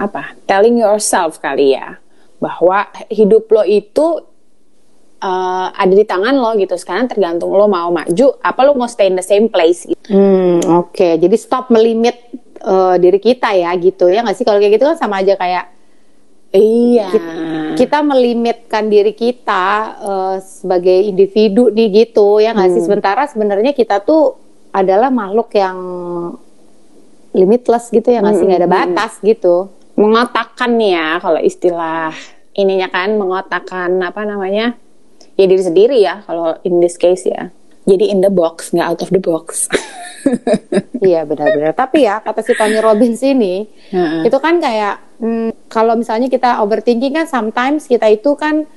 apa 0.00 0.36
telling 0.48 0.80
yourself 0.80 1.36
kali 1.40 1.76
ya 1.76 2.00
bahwa 2.40 2.88
hidup 3.12 3.44
lo 3.52 3.62
itu 3.68 4.24
uh, 5.20 5.68
ada 5.68 5.92
di 5.92 6.04
tangan 6.08 6.32
lo 6.32 6.56
gitu. 6.56 6.80
Sekarang 6.80 7.12
tergantung 7.12 7.52
lo 7.52 7.68
mau 7.68 7.92
maju 7.92 8.26
apa 8.40 8.60
lo 8.64 8.72
mau 8.72 8.88
stay 8.88 9.12
in 9.12 9.20
the 9.20 9.24
same 9.24 9.52
place. 9.52 9.84
Gitu. 9.84 10.08
Hmm 10.08 10.64
oke. 10.64 10.96
Okay. 10.96 11.12
Jadi 11.20 11.36
stop 11.36 11.68
melimit 11.68 12.16
uh, 12.64 12.94
diri 13.00 13.18
kita 13.20 13.52
ya 13.56 13.72
gitu 13.76 14.08
ya 14.08 14.24
nggak 14.24 14.36
sih 14.36 14.44
kalau 14.44 14.60
kayak 14.60 14.80
gitu 14.80 14.84
kan 14.88 14.98
sama 14.98 15.20
aja 15.20 15.34
kayak 15.36 15.80
Iya. 16.50 17.14
Kita, 17.78 18.02
melimitkan 18.02 18.90
diri 18.90 19.14
kita 19.14 19.66
uh, 20.02 20.36
sebagai 20.42 21.06
individu 21.06 21.70
nih 21.70 22.04
gitu 22.04 22.42
ya 22.42 22.50
nggak 22.50 22.66
hmm. 22.66 22.74
sih. 22.74 22.82
Sementara 22.82 23.22
sebenarnya 23.30 23.70
kita 23.70 24.02
tuh 24.02 24.34
adalah 24.74 25.14
makhluk 25.14 25.54
yang 25.54 25.78
limitless 27.30 27.94
gitu 27.94 28.10
ya 28.10 28.18
nggak 28.18 28.34
hmm. 28.34 28.40
sih 28.42 28.46
nggak 28.50 28.60
ada 28.66 28.70
hmm. 28.70 28.78
batas 28.82 29.12
hmm. 29.18 29.24
gitu. 29.30 29.70
Mengotakkan 29.94 30.74
ya 30.82 31.22
kalau 31.22 31.38
istilah 31.38 32.10
ininya 32.58 32.90
kan 32.90 33.14
mengotakkan 33.14 33.94
apa 34.02 34.26
namanya 34.26 34.74
ya 35.38 35.46
diri 35.46 35.62
sendiri 35.62 36.02
ya 36.02 36.26
kalau 36.26 36.58
in 36.66 36.82
this 36.82 36.98
case 36.98 37.30
ya. 37.30 37.54
Jadi 37.88 38.12
in 38.12 38.20
the 38.20 38.28
box 38.28 38.76
nggak 38.76 38.86
out 38.86 39.00
of 39.00 39.10
the 39.10 39.22
box. 39.22 39.68
iya 41.06 41.24
benar-benar. 41.24 41.72
Tapi 41.72 42.04
ya 42.04 42.20
kata 42.20 42.44
si 42.44 42.52
Tony 42.52 42.76
Robbins 42.76 43.20
ini 43.24 43.64
uh-uh. 43.92 44.28
itu 44.28 44.38
kan 44.38 44.60
kayak 44.60 45.20
hmm, 45.20 45.70
kalau 45.72 45.96
misalnya 45.96 46.28
kita 46.28 46.60
overthinking 46.60 47.16
kan 47.16 47.26
sometimes 47.26 47.88
kita 47.88 48.04
itu 48.12 48.36
kan 48.36 48.68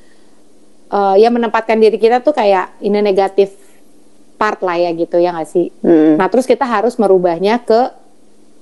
uh, 0.88 1.16
ya 1.20 1.28
menempatkan 1.28 1.76
diri 1.80 2.00
kita 2.00 2.24
tuh 2.24 2.32
kayak 2.32 2.80
ini 2.80 3.04
negatif 3.04 3.52
part 4.40 4.60
lah 4.64 4.80
ya 4.80 4.92
gitu 4.96 5.20
ya 5.20 5.36
nggak 5.36 5.50
sih. 5.52 5.68
Hmm. 5.84 6.16
Nah 6.16 6.28
terus 6.32 6.48
kita 6.48 6.64
harus 6.64 6.96
merubahnya 6.96 7.60
ke 7.64 7.92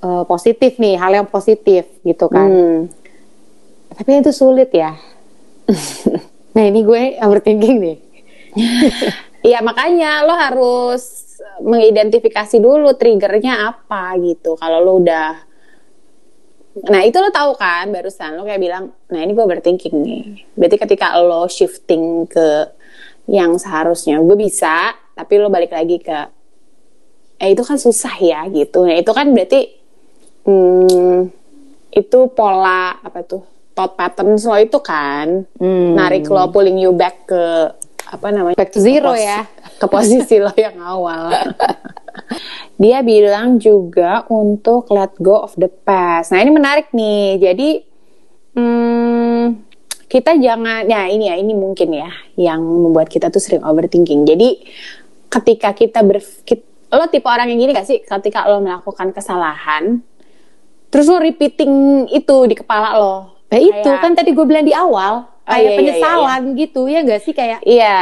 uh, 0.01 0.23
positif 0.25 0.81
nih 0.81 0.97
hal 0.97 1.11
yang 1.21 1.27
positif 1.29 1.85
gitu 2.01 2.25
kan. 2.27 2.49
Hmm. 2.49 2.79
Tapi 3.93 4.25
itu 4.25 4.33
sulit 4.33 4.73
ya. 4.73 4.97
nah 6.55 6.63
ini 6.65 6.81
gue 6.81 7.21
overthinking 7.21 7.77
nih. 7.77 7.97
Iya 9.41 9.59
makanya 9.65 10.21
lo 10.21 10.37
harus 10.37 11.01
mengidentifikasi 11.61 12.61
dulu 12.61 12.93
triggernya 12.93 13.73
apa 13.73 14.13
gitu. 14.21 14.53
Kalau 14.57 14.79
lo 14.81 15.01
udah 15.01 15.49
Nah 16.71 17.03
itu 17.03 17.19
lo 17.19 17.27
tahu 17.35 17.59
kan 17.59 17.91
barusan 17.91 18.39
lo 18.39 18.47
kayak 18.47 18.63
bilang, 18.63 18.95
nah 19.11 19.19
ini 19.19 19.35
gue 19.35 19.43
overthinking 19.43 19.95
nih. 20.07 20.23
Berarti 20.55 20.77
ketika 20.79 21.19
lo 21.19 21.43
shifting 21.51 22.23
ke 22.31 22.63
yang 23.27 23.59
seharusnya 23.59 24.23
gue 24.23 24.39
bisa, 24.39 24.95
tapi 25.11 25.35
lo 25.35 25.51
balik 25.51 25.75
lagi 25.75 25.99
ke, 25.99 26.19
eh 27.43 27.51
itu 27.51 27.59
kan 27.67 27.75
susah 27.75 28.15
ya 28.23 28.47
gitu. 28.47 28.87
Nah 28.87 28.95
itu 28.95 29.11
kan 29.11 29.27
berarti 29.35 29.67
hmm, 30.47 31.27
itu 31.91 32.19
pola 32.31 33.03
apa 33.03 33.19
tuh 33.27 33.43
thought 33.75 33.99
pattern 33.99 34.39
lo 34.39 34.55
itu 34.55 34.79
kan 34.79 35.43
hmm. 35.59 35.91
narik 35.95 36.27
lo 36.31 36.47
pulling 36.55 36.79
you 36.79 36.95
back 36.95 37.27
ke 37.27 37.43
apa 38.11 38.27
namanya 38.27 38.59
back 38.59 38.75
to 38.75 38.83
zero 38.83 39.15
ya 39.15 39.47
ke 39.81 39.85
posisi 39.87 40.37
lo 40.37 40.51
yang 40.59 40.77
awal. 40.83 41.31
Dia 42.81 42.99
bilang 43.05 43.55
juga 43.61 44.27
untuk 44.27 44.91
let 44.91 45.15
go 45.21 45.47
of 45.47 45.55
the 45.55 45.71
past. 45.71 46.35
Nah 46.35 46.43
ini 46.43 46.51
menarik 46.51 46.91
nih. 46.91 47.39
Jadi 47.39 47.69
hmm, 48.57 49.45
kita 50.11 50.35
jangan, 50.35 50.83
ya 50.89 51.07
ini 51.07 51.31
ya 51.31 51.39
ini 51.39 51.55
mungkin 51.55 51.93
ya 51.95 52.11
yang 52.35 52.59
membuat 52.59 53.07
kita 53.07 53.31
tuh 53.31 53.39
sering 53.39 53.63
overthinking. 53.63 54.27
Jadi 54.27 54.65
ketika 55.31 55.71
kita 55.71 56.03
ber, 56.03 56.19
lo 56.91 57.05
tipe 57.07 57.27
orang 57.29 57.47
yang 57.47 57.63
gini 57.63 57.71
gak 57.71 57.87
sih? 57.87 58.03
Ketika 58.03 58.49
lo 58.51 58.59
melakukan 58.59 59.15
kesalahan, 59.15 60.03
terus 60.91 61.07
lo 61.07 61.21
repeating 61.21 62.05
itu 62.11 62.35
di 62.49 62.55
kepala 62.59 62.99
lo. 62.99 63.45
Nah 63.47 63.59
itu 63.61 63.89
kan 64.03 64.11
tadi 64.17 64.35
gue 64.35 64.45
bilang 64.47 64.67
di 64.67 64.75
awal 64.75 65.30
kayak 65.45 65.57
oh, 65.57 65.73
iya, 65.73 65.77
penyesalan 65.77 66.41
iya, 66.41 66.49
iya. 66.49 66.59
gitu 66.61 66.81
ya 66.87 66.99
gak 67.03 67.21
sih? 67.21 67.33
Kayak 67.33 67.59
iya. 67.65 67.99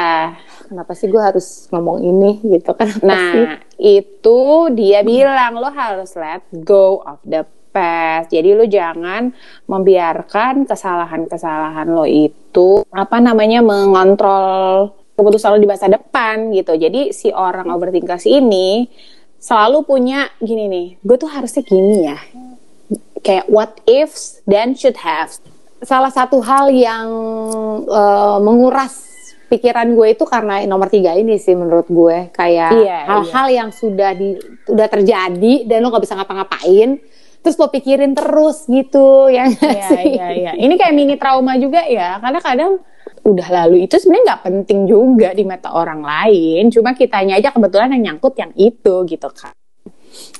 Kenapa 0.69 0.91
sih 0.93 1.07
gue 1.09 1.21
harus 1.21 1.65
ngomong 1.73 1.97
ini? 2.05 2.31
Gitu 2.45 2.71
kan 2.77 2.89
nah 3.01 3.33
sih? 3.33 3.45
itu 3.79 4.39
dia 4.75 5.01
bilang 5.01 5.57
lo 5.57 5.71
harus 5.71 6.13
let 6.19 6.43
go 6.51 7.01
of 7.01 7.19
the 7.25 7.41
past. 7.71 8.29
Jadi 8.29 8.53
lo 8.53 8.65
jangan 8.67 9.31
membiarkan 9.65 10.67
kesalahan-kesalahan 10.67 11.87
lo 11.89 12.05
itu 12.05 12.83
apa 12.91 13.17
namanya 13.23 13.63
mengontrol 13.63 14.93
keputusan 15.15 15.55
lo 15.55 15.59
di 15.59 15.69
masa 15.69 15.87
depan 15.87 16.51
gitu. 16.53 16.75
Jadi 16.75 17.15
si 17.15 17.31
orang 17.31 17.71
overthinkers 17.71 18.27
ini 18.27 18.89
selalu 19.39 19.87
punya 19.87 20.27
gini 20.43 20.67
nih 20.67 20.87
gue 20.99 21.17
tuh 21.17 21.31
harusnya 21.31 21.63
gini 21.63 21.97
ya. 22.03 22.19
Kayak 23.19 23.45
what 23.51 23.79
ifs 23.85 24.41
then 24.45 24.73
should 24.73 25.01
have 25.01 25.33
salah 25.83 26.11
satu 26.11 26.43
hal 26.43 26.71
yang 26.71 27.07
uh, 27.87 28.37
menguras 28.43 29.09
pikiran 29.49 29.97
gue 29.97 30.13
itu 30.13 30.23
karena 30.29 30.61
nomor 30.69 30.93
tiga 30.93 31.17
ini 31.17 31.41
sih 31.41 31.57
menurut 31.57 31.89
gue 31.89 32.29
kayak 32.31 32.71
iya, 32.85 32.99
hal-hal 33.09 33.47
iya, 33.49 33.57
yang 33.65 33.69
sudah 33.73 34.13
di 34.13 34.37
udah 34.69 34.87
terjadi 34.87 35.65
dan 35.65 35.81
lo 35.81 35.89
nggak 35.89 36.05
bisa 36.05 36.15
ngapa-ngapain 36.15 37.01
terus 37.41 37.57
lo 37.57 37.73
pikirin 37.73 38.13
terus 38.13 38.69
gitu 38.69 39.25
ya 39.35 39.49
iya, 39.49 39.87
sih? 39.89 40.05
iya, 40.15 40.27
iya. 40.37 40.51
ini 40.53 40.77
kayak 40.77 40.93
mini 40.93 41.15
trauma 41.17 41.57
juga 41.57 41.81
ya 41.89 42.21
karena 42.21 42.39
kadang 42.39 42.71
udah 43.25 43.47
lalu 43.49 43.89
itu 43.89 43.97
sebenarnya 43.97 44.25
nggak 44.31 44.43
penting 44.45 44.79
juga 44.85 45.29
di 45.33 45.43
mata 45.43 45.73
orang 45.73 46.05
lain 46.05 46.69
cuma 46.69 46.93
kitanya 46.93 47.41
aja 47.41 47.49
kebetulan 47.49 47.89
yang 47.97 48.13
nyangkut 48.13 48.37
yang 48.37 48.53
itu 48.53 48.95
gitu 49.09 49.29
kan 49.33 49.51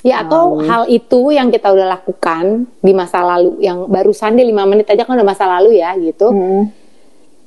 Ya 0.00 0.24
atau 0.24 0.58
um, 0.58 0.66
hal 0.66 0.88
itu 0.88 1.30
yang 1.30 1.52
kita 1.52 1.70
udah 1.70 2.00
lakukan 2.00 2.66
di 2.80 2.92
masa 2.96 3.20
lalu 3.20 3.60
yang 3.62 3.86
barusan 3.86 4.34
di 4.34 4.48
lima 4.48 4.64
menit 4.64 4.88
aja 4.88 5.04
kan 5.04 5.14
udah 5.14 5.28
masa 5.28 5.44
lalu 5.46 5.78
ya 5.78 5.94
gitu. 6.00 6.28
Hmm. 6.32 6.62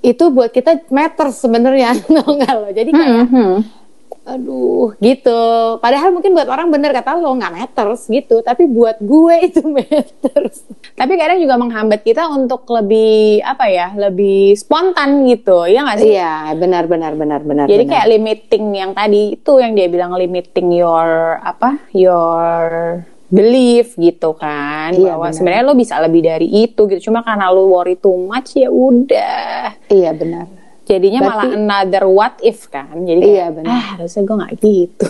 Itu 0.03 0.29
buat 0.29 0.51
kita 0.51 0.87
matter 0.93 1.33
sebenarnya 1.33 1.97
enggak 2.09 2.53
lo. 2.53 2.69
Jadi 2.71 2.89
kayak 2.93 3.09
hmm, 3.09 3.29
hmm 3.29 3.82
aduh 4.23 4.95
gitu. 5.03 5.43
Padahal 5.83 6.15
mungkin 6.15 6.31
buat 6.31 6.47
orang 6.47 6.71
bener 6.71 6.95
kata 6.95 7.19
lo 7.19 7.35
nggak 7.35 7.53
matters 7.53 8.07
gitu. 8.07 8.39
Tapi 8.39 8.67
buat 8.71 8.97
gue 9.03 9.35
itu 9.51 9.61
matters. 9.75 10.63
Tapi 10.95 11.13
kadang 11.19 11.39
juga 11.43 11.55
menghambat 11.59 12.01
kita 12.07 12.31
untuk 12.31 12.63
lebih 12.71 13.43
apa 13.43 13.67
ya 13.67 13.91
lebih 13.93 14.55
spontan 14.55 15.27
gitu. 15.27 15.67
Ya 15.67 15.83
nggak 15.83 15.99
sih? 15.99 16.15
Iya 16.15 16.55
benar 16.55 16.87
benar 16.87 17.13
benar 17.19 17.41
benar 17.43 17.65
jadi 17.67 17.83
benar. 17.83 17.91
kayak 17.91 18.07
limiting 18.15 18.65
yang 18.71 18.91
tadi 18.95 19.35
itu 19.35 19.53
yang 19.59 19.71
dia 19.75 19.87
bilang 19.91 20.15
limiting 20.15 20.71
your 20.71 21.37
apa 21.43 21.83
your 21.91 23.03
belief 23.33 23.97
gitu 23.97 24.37
kan. 24.37 24.93
Iya, 24.93 25.17
bahwa 25.17 25.33
sebenarnya 25.33 25.63
lo 25.65 25.73
bisa 25.75 25.97
lebih 25.99 26.21
dari 26.21 26.47
itu 26.47 26.85
gitu. 26.85 27.11
Cuma 27.11 27.25
karena 27.25 27.51
lo 27.51 27.67
worry 27.67 27.99
too 27.99 28.15
much 28.29 28.55
ya 28.55 28.69
udah. 28.71 29.73
Iya 29.91 30.13
benar 30.15 30.62
Jadinya 30.83 31.23
Berarti, 31.23 31.47
malah 31.47 31.51
another 31.55 32.03
what 32.11 32.35
if 32.43 32.67
kan. 32.67 32.91
Jadi 33.07 33.23
kayak, 33.23 33.31
iya 33.31 33.45
benar. 33.55 33.71
Ah, 33.71 33.83
harusnya 33.95 34.21
gue 34.27 34.35
gak 34.35 34.53
gitu. 34.59 35.07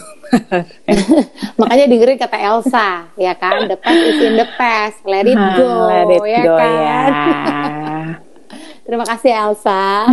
Makanya 1.59 1.85
dengerin 1.89 2.17
kata 2.21 2.37
Elsa, 2.37 2.89
ya 3.17 3.33
kan? 3.33 3.65
The 3.65 3.77
past 3.81 4.01
is 4.05 4.21
in 4.21 4.37
the 4.37 4.47
past. 4.53 5.01
Let 5.01 5.25
it 5.25 5.33
go, 5.57 5.89
let 5.89 6.13
it 6.13 6.21
ya 6.29 6.43
go, 6.45 6.55
kan? 6.61 6.73
Ya. 6.77 7.01
Terima 8.85 9.05
kasih 9.09 9.31
Elsa. 9.33 10.05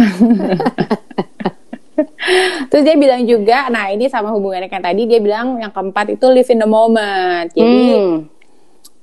Terus 2.73 2.83
dia 2.87 2.97
bilang 2.97 3.21
juga, 3.29 3.69
nah 3.69 3.93
ini 3.93 4.09
sama 4.09 4.33
hubungannya 4.33 4.73
kan 4.73 4.81
tadi 4.81 5.05
dia 5.05 5.21
bilang 5.21 5.61
yang 5.61 5.69
keempat 5.69 6.17
itu 6.17 6.25
live 6.33 6.49
in 6.49 6.61
the 6.65 6.69
moment. 6.71 7.53
Jadi 7.53 7.81
hmm. 7.93 8.40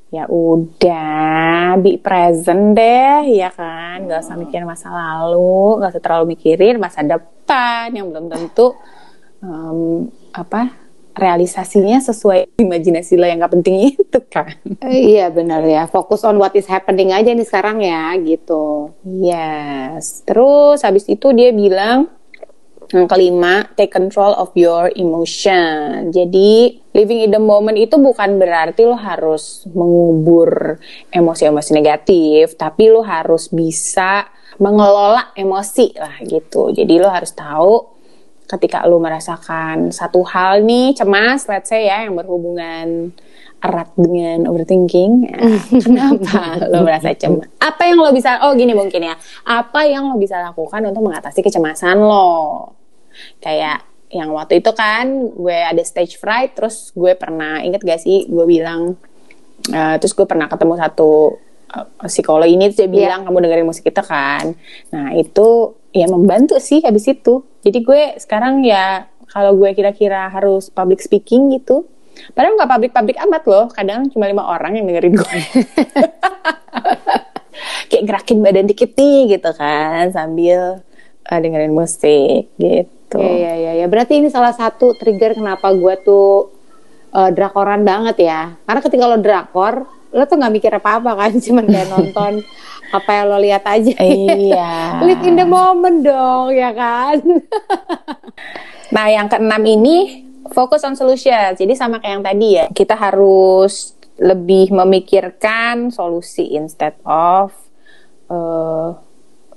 Ya 0.08 0.24
udah 0.28 1.76
be 1.84 2.00
present 2.00 2.76
deh, 2.76 3.28
ya 3.28 3.52
kan, 3.52 4.08
Gak 4.08 4.24
usah 4.24 4.36
mikirin 4.40 4.68
masa 4.68 4.88
lalu, 4.88 5.84
gak 5.84 5.92
usah 5.96 6.04
terlalu 6.04 6.26
mikirin 6.38 6.80
masa 6.80 7.04
depan 7.04 7.92
yang 7.92 8.08
belum 8.08 8.32
tentu 8.32 8.72
um, 9.44 10.08
apa 10.32 10.72
realisasinya 11.18 11.98
sesuai 11.98 12.62
imajinasi 12.62 13.18
lo 13.18 13.26
yang 13.26 13.42
gak 13.42 13.54
penting 13.60 13.98
itu 13.98 14.20
kan. 14.30 14.54
iya 14.88 15.28
benar 15.34 15.66
ya, 15.66 15.90
fokus 15.90 16.24
on 16.24 16.38
what 16.38 16.54
is 16.54 16.70
happening 16.70 17.12
aja 17.12 17.34
nih 17.34 17.48
sekarang 17.48 17.82
ya 17.84 18.14
gitu. 18.22 18.94
Yes. 19.04 20.24
Terus 20.24 20.86
habis 20.86 21.10
itu 21.10 21.34
dia 21.34 21.50
bilang 21.52 22.17
yang 22.96 23.08
kelima, 23.12 23.68
take 23.76 23.92
control 23.92 24.32
of 24.40 24.56
your 24.56 24.88
emotion. 24.96 26.08
Jadi, 26.16 26.80
living 26.96 27.28
in 27.28 27.32
the 27.36 27.42
moment 27.42 27.76
itu 27.76 28.00
bukan 28.00 28.40
berarti 28.40 28.88
lo 28.88 28.96
harus 28.96 29.68
mengubur 29.76 30.80
emosi-emosi 31.12 31.72
negatif, 31.76 32.56
tapi 32.56 32.88
lo 32.88 33.04
harus 33.04 33.52
bisa 33.52 34.32
mengelola 34.58 35.36
emosi 35.36 35.94
lah 36.00 36.16
gitu. 36.24 36.72
Jadi 36.72 36.94
lo 36.98 37.12
harus 37.12 37.36
tahu 37.36 37.98
ketika 38.48 38.88
lo 38.88 38.98
merasakan 39.04 39.92
satu 39.92 40.24
hal 40.24 40.64
nih 40.64 40.96
cemas, 40.96 41.46
let's 41.52 41.68
say 41.68 41.92
ya 41.92 42.08
yang 42.08 42.16
berhubungan 42.16 43.12
erat 43.58 43.90
dengan 43.98 44.46
overthinking. 44.50 45.12
Ya, 45.28 45.40
kenapa 45.86 46.62
lo 46.70 46.86
merasa 46.86 47.14
cemas? 47.18 47.50
Apa 47.58 47.90
yang 47.90 47.98
lo 48.02 48.14
bisa? 48.14 48.42
Oh 48.46 48.54
gini 48.54 48.78
mungkin 48.78 49.02
ya. 49.02 49.16
Apa 49.46 49.86
yang 49.90 50.10
lo 50.10 50.16
bisa 50.18 50.38
lakukan 50.40 50.86
untuk 50.86 51.06
mengatasi 51.06 51.42
kecemasan 51.42 51.98
lo? 51.98 52.78
kayak 53.42 53.84
yang 54.08 54.32
waktu 54.32 54.64
itu 54.64 54.72
kan 54.72 55.36
gue 55.36 55.58
ada 55.58 55.84
stage 55.84 56.16
fright 56.16 56.56
terus 56.56 56.96
gue 56.96 57.12
pernah 57.20 57.60
inget 57.60 57.84
gak 57.84 58.00
sih 58.00 58.24
gue 58.30 58.46
bilang 58.48 58.96
uh, 59.74 59.96
terus 60.00 60.16
gue 60.16 60.24
pernah 60.24 60.48
ketemu 60.48 60.80
satu 60.80 61.36
uh, 61.76 62.08
psikolog 62.08 62.48
ini 62.48 62.72
terus 62.72 62.80
dia 62.80 62.88
iya. 62.88 62.94
bilang 62.94 63.20
yeah. 63.24 63.28
kamu 63.28 63.38
dengerin 63.44 63.68
musik 63.68 63.84
kita 63.84 64.04
kan 64.08 64.56
nah 64.96 65.12
itu 65.12 65.76
ya 65.92 66.08
membantu 66.08 66.56
sih 66.64 66.80
habis 66.88 67.04
itu 67.12 67.44
jadi 67.68 67.80
gue 67.84 68.02
sekarang 68.24 68.64
ya 68.64 69.12
kalau 69.28 69.60
gue 69.60 69.76
kira-kira 69.76 70.32
harus 70.32 70.72
public 70.72 71.04
speaking 71.04 71.52
gitu 71.60 71.84
padahal 72.34 72.58
nggak 72.58 72.94
public 72.94 73.18
amat 73.28 73.44
loh 73.48 73.66
kadang 73.72 74.10
cuma 74.12 74.30
lima 74.30 74.44
orang 74.46 74.78
yang 74.78 74.86
dengerin 74.90 75.16
gue 75.18 75.28
kayak 77.90 78.04
gerakin 78.06 78.38
badan 78.44 78.68
dikit 78.70 78.94
nih 78.94 79.38
gitu 79.38 79.50
kan 79.58 80.14
sambil 80.14 80.86
uh, 81.28 81.40
dengerin 81.40 81.74
musik 81.74 82.52
gitu 82.62 82.98
gitu. 83.08 83.24
Iya 83.24 83.52
iya 83.56 83.72
iya. 83.80 83.86
Berarti 83.88 84.20
ini 84.20 84.28
salah 84.28 84.52
satu 84.52 84.92
trigger 85.00 85.40
kenapa 85.40 85.72
gue 85.72 85.96
tuh 86.04 86.52
uh, 87.16 87.32
drakoran 87.32 87.88
banget 87.88 88.28
ya. 88.28 88.60
Karena 88.68 88.82
ketika 88.84 89.04
lo 89.08 89.18
drakor, 89.24 89.88
lo 90.12 90.24
tuh 90.28 90.36
nggak 90.36 90.54
mikir 90.54 90.72
apa-apa 90.76 91.16
kan, 91.16 91.32
cuman 91.46 91.66
kayak 91.72 91.88
nonton 91.88 92.34
apa 92.92 93.10
yang 93.16 93.26
lo 93.32 93.40
lihat 93.40 93.64
aja. 93.64 93.96
Iya. 94.04 94.72
Live 95.08 95.24
in 95.24 95.40
the 95.40 95.48
moment 95.48 96.04
dong, 96.04 96.52
ya 96.52 96.76
kan. 96.76 97.24
nah, 98.92 99.08
yang 99.08 99.32
keenam 99.32 99.64
ini 99.64 100.27
fokus 100.52 100.84
on 100.84 100.96
solution. 100.96 101.56
Jadi 101.56 101.74
sama 101.76 102.00
kayak 102.00 102.14
yang 102.20 102.26
tadi 102.26 102.48
ya, 102.58 102.66
kita 102.72 102.96
harus 102.96 103.98
lebih 104.18 104.74
memikirkan 104.74 105.94
solusi 105.94 106.58
instead 106.58 106.98
of 107.06 107.54
uh, 108.34 108.98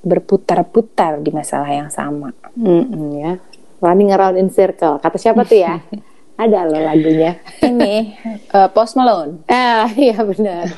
berputar-putar 0.00 1.20
di 1.20 1.32
masalah 1.32 1.68
yang 1.68 1.90
sama. 1.92 2.32
Mm 2.56 2.84
-mm, 2.88 3.06
ya. 3.20 3.32
Running 3.80 4.12
around 4.12 4.36
in 4.36 4.52
circle. 4.52 5.00
Kata 5.00 5.16
siapa 5.16 5.44
tuh 5.48 5.60
ya? 5.60 5.80
Ada 6.40 6.64
loh 6.64 6.80
lagunya. 6.80 7.36
Ini 7.60 8.16
uh, 8.56 8.68
Post 8.74 8.96
Malone. 8.96 9.44
Ah, 9.44 9.92
iya 9.92 10.16
benar. 10.24 10.72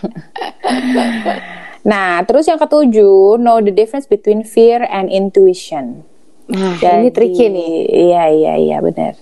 nah, 1.91 2.19
terus 2.27 2.51
yang 2.51 2.59
ketujuh, 2.59 3.39
know 3.39 3.63
the 3.63 3.71
difference 3.71 4.11
between 4.11 4.43
fear 4.43 4.83
and 4.91 5.07
intuition. 5.07 6.03
Nah, 6.51 6.83
Jadi, 6.83 7.07
ini 7.07 7.09
tricky 7.15 7.47
nih. 7.47 7.75
Iya, 8.11 8.25
iya, 8.35 8.53
iya, 8.59 8.77
benar. 8.83 9.15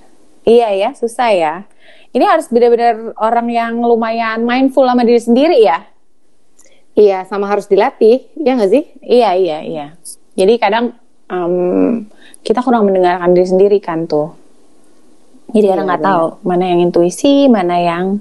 Iya 0.45 0.69
ya, 0.73 0.91
susah 0.97 1.31
ya. 1.33 1.55
Ini 2.11 2.25
harus 2.27 2.51
benar-benar 2.51 3.15
orang 3.21 3.49
yang 3.53 3.75
lumayan 3.85 4.43
mindful 4.43 4.89
sama 4.89 5.07
diri 5.07 5.21
sendiri 5.21 5.59
ya. 5.63 5.85
Iya, 6.99 7.23
sama 7.29 7.47
harus 7.47 7.71
dilatih, 7.71 8.27
ya 8.35 8.59
nggak 8.59 8.73
sih? 8.73 8.85
Iya, 8.99 9.31
iya, 9.39 9.59
iya. 9.63 9.87
Jadi 10.35 10.55
kadang 10.59 10.97
um, 11.31 12.03
kita 12.43 12.65
kurang 12.67 12.91
mendengarkan 12.91 13.31
diri 13.31 13.47
sendiri 13.47 13.79
kan 13.79 14.11
tuh. 14.11 14.35
Jadi 15.55 15.67
iya, 15.67 15.75
orang 15.79 15.87
nggak 15.87 16.05
tahu 16.05 16.27
mana 16.47 16.65
yang 16.67 16.81
intuisi, 16.83 17.47
mana 17.47 17.77
yang 17.79 18.19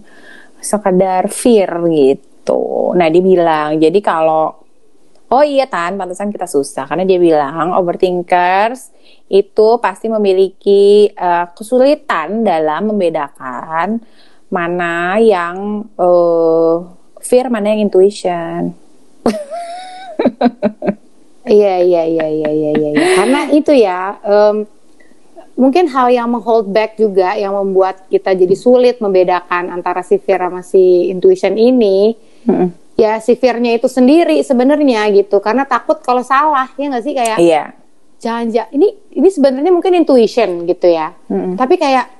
sekedar 0.59 1.29
fear 1.31 1.69
gitu. 1.89 2.93
Nah, 2.93 3.07
dia 3.09 3.23
bilang, 3.23 3.79
jadi 3.79 3.99
kalau 4.01 4.58
Oh 5.29 5.45
iya 5.45 5.69
Tan, 5.69 5.97
pantesan 5.97 6.33
kita 6.33 6.49
susah. 6.49 6.89
Karena 6.89 7.05
dia 7.05 7.21
bilang 7.21 7.73
overthinkers 7.77 8.89
itu 9.29 9.67
pasti 9.77 10.09
memiliki 10.09 11.13
uh, 11.13 11.45
kesulitan 11.53 12.41
dalam 12.41 12.89
membedakan 12.89 14.01
mana 14.49 15.21
yang 15.21 15.85
uh, 16.01 16.81
fear 17.21 17.53
mana 17.53 17.77
yang 17.77 17.85
intuition. 17.85 18.73
Iya 21.49 21.81
iya 21.81 22.03
iya 22.05 22.27
iya 22.29 22.49
iya 22.53 22.71
iya 22.77 22.91
karena 23.17 23.41
itu 23.49 23.73
ya 23.73 24.21
um, 24.21 24.69
mungkin 25.57 25.89
hal 25.89 26.13
yang 26.13 26.29
menghold 26.29 26.69
back 26.69 26.93
juga 26.99 27.33
yang 27.33 27.57
membuat 27.57 28.05
kita 28.05 28.37
jadi 28.37 28.53
sulit 28.53 29.01
membedakan 29.01 29.73
antara 29.73 30.05
si 30.05 30.21
fear 30.21 30.45
sama 30.45 30.61
si 30.61 31.09
intuition 31.09 31.57
ini 31.57 32.13
hmm. 32.45 32.88
Ya 32.99 33.23
si 33.23 33.39
fearnya 33.39 33.79
itu 33.79 33.87
sendiri 33.87 34.43
sebenarnya 34.43 35.07
gitu. 35.15 35.39
Karena 35.39 35.63
takut 35.63 36.03
kalau 36.03 36.19
salah 36.21 36.67
ya 36.75 36.91
nggak 36.91 37.03
sih? 37.07 37.13
Kayak 37.15 37.37
iya. 37.39 37.63
jangan 38.19 38.51
jangan 38.51 38.69
ini 38.75 38.87
ini 39.15 39.29
sebenarnya 39.31 39.71
mungkin 39.71 39.95
intuition 39.95 40.67
gitu 40.67 40.91
ya. 40.91 41.15
Hmm. 41.31 41.55
tapi 41.55 41.79
kayak 41.79 42.19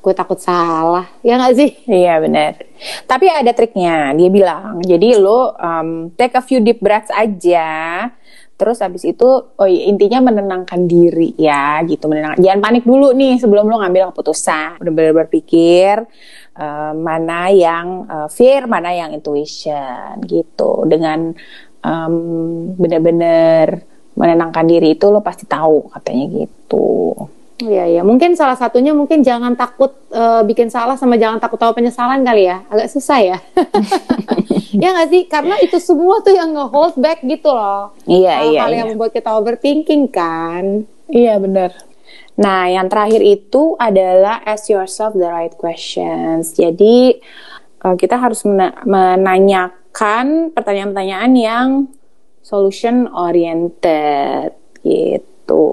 gue 0.00 0.14
takut 0.14 0.38
salah. 0.38 1.10
Ya 1.26 1.34
nggak 1.34 1.54
sih? 1.58 1.70
Iya 1.90 2.22
benar 2.22 2.66
tapi 3.08 3.26
ada 3.32 3.52
triknya 3.56 4.12
dia 4.12 4.28
bilang 4.28 4.84
jadi 4.84 5.16
lo 5.16 5.56
um, 5.56 6.12
take 6.14 6.36
a 6.36 6.42
few 6.44 6.60
deep 6.60 6.78
breaths 6.84 7.08
aja 7.12 8.08
terus 8.56 8.80
habis 8.80 9.04
itu 9.04 9.28
oh 9.28 9.68
iya, 9.68 9.88
intinya 9.92 10.32
menenangkan 10.32 10.88
diri 10.88 11.36
ya 11.36 11.80
gitu 11.84 12.08
menenang 12.08 12.40
jangan 12.40 12.60
panik 12.64 12.84
dulu 12.88 13.12
nih 13.12 13.36
sebelum 13.36 13.68
lo 13.68 13.84
ngambil 13.84 14.16
keputusan. 14.16 14.80
Benar-benar 14.80 15.28
berpikir 15.28 16.08
uh, 16.58 16.92
mana 16.96 17.52
yang 17.52 18.08
uh, 18.08 18.28
fear 18.32 18.66
mana 18.66 18.92
yang 18.92 19.12
intuition 19.12 20.20
gitu 20.26 20.88
dengan 20.88 21.36
um, 21.84 22.14
benar-benar 22.76 23.84
menenangkan 24.16 24.64
diri 24.64 24.96
itu 24.96 25.06
lo 25.12 25.20
pasti 25.20 25.44
tahu 25.44 25.92
katanya 25.92 26.26
gitu 26.44 27.14
Iya 27.56 27.88
iya, 27.88 28.02
mungkin 28.04 28.36
salah 28.36 28.52
satunya 28.52 28.92
mungkin 28.92 29.24
jangan 29.24 29.56
takut 29.56 29.96
uh, 30.12 30.44
bikin 30.44 30.68
salah 30.68 30.92
sama 31.00 31.16
jangan 31.16 31.40
takut 31.40 31.56
tahu 31.56 31.72
penyesalan 31.72 32.20
kali 32.20 32.52
ya, 32.52 32.60
agak 32.68 32.92
susah 32.92 33.16
ya. 33.16 33.38
ya 34.84 34.92
nggak 34.92 35.08
sih, 35.08 35.22
karena 35.24 35.56
itu 35.64 35.80
semua 35.80 36.20
tuh 36.20 36.36
yang 36.36 36.52
nge-hold 36.52 37.00
back 37.00 37.24
gitu 37.24 37.48
loh. 37.48 37.96
Iya 38.04 38.44
hal, 38.44 38.52
iya. 38.52 38.60
Hal 38.60 38.72
iya. 38.76 38.78
yang 38.84 38.88
membuat 38.92 39.16
kita 39.16 39.32
overthinking 39.40 40.04
kan. 40.12 40.84
Iya 41.08 41.40
benar. 41.40 41.72
Nah 42.36 42.68
yang 42.68 42.92
terakhir 42.92 43.24
itu 43.24 43.74
adalah 43.80 44.44
ask 44.44 44.68
yourself 44.68 45.16
the 45.16 45.28
right 45.28 45.56
questions. 45.56 46.52
Jadi 46.52 47.16
uh, 47.80 47.96
kita 47.96 48.20
harus 48.20 48.44
mena 48.44 48.76
menanyakan 48.84 50.52
pertanyaan-pertanyaan 50.52 51.32
yang 51.32 51.68
solution 52.44 53.08
oriented 53.10 54.52
gitu. 54.84 55.66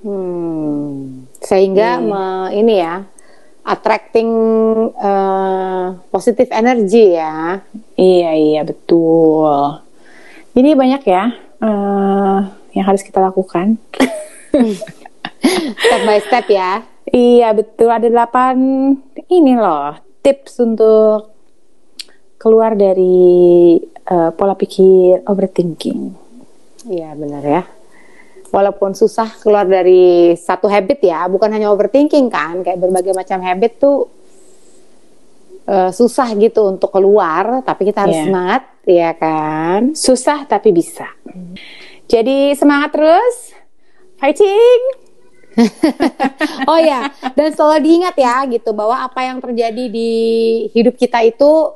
Hmm. 0.00 1.28
Sehingga 1.44 2.00
hmm. 2.00 2.08
me, 2.08 2.22
ini 2.56 2.74
ya 2.80 3.04
attracting 3.60 4.30
uh, 4.96 6.00
positive 6.08 6.48
energy 6.48 7.12
ya. 7.12 7.60
Iya 8.00 8.30
iya 8.32 8.60
betul. 8.64 9.84
Ini 10.56 10.72
banyak 10.72 11.02
ya 11.04 11.24
uh, 11.60 12.40
yang 12.72 12.84
harus 12.88 13.04
kita 13.04 13.20
lakukan. 13.20 13.76
step 15.76 16.00
by 16.06 16.18
step 16.22 16.46
ya. 16.48 16.84
Iya 17.10 17.56
betul 17.56 17.90
ada 17.90 18.06
delapan 18.06 18.56
ini 19.26 19.56
loh 19.58 19.98
tips 20.20 20.60
untuk 20.62 21.32
keluar 22.38 22.76
dari 22.76 23.76
uh, 24.08 24.30
pola 24.36 24.54
pikir 24.54 25.24
overthinking. 25.26 26.00
Iya 26.88 27.12
benar 27.18 27.42
ya. 27.44 27.62
walaupun 28.50 28.92
susah 28.92 29.38
keluar 29.40 29.64
dari 29.64 30.34
satu 30.34 30.66
habit 30.66 31.00
ya, 31.00 31.26
bukan 31.30 31.50
hanya 31.54 31.70
overthinking 31.70 32.28
kan, 32.28 32.66
kayak 32.66 32.82
berbagai 32.82 33.14
macam 33.14 33.38
habit 33.40 33.78
tuh 33.78 34.10
uh, 35.70 35.90
susah 35.94 36.34
gitu 36.36 36.66
untuk 36.66 36.90
keluar, 36.90 37.62
tapi 37.62 37.88
kita 37.88 38.06
harus 38.06 38.18
yeah. 38.18 38.26
semangat, 38.26 38.62
ya 38.84 39.10
kan? 39.14 39.94
Susah 39.94 40.44
tapi 40.50 40.74
bisa. 40.74 41.06
Jadi 42.10 42.58
semangat 42.58 42.90
terus, 42.90 43.54
fighting. 44.18 45.09
oh 46.70 46.78
ya, 46.78 47.10
dan 47.34 47.50
selalu 47.52 47.78
diingat 47.82 48.16
ya 48.16 48.46
gitu 48.46 48.70
bahwa 48.70 49.02
apa 49.02 49.26
yang 49.26 49.42
terjadi 49.42 49.84
di 49.90 50.10
hidup 50.70 50.94
kita 50.94 51.20
itu 51.26 51.74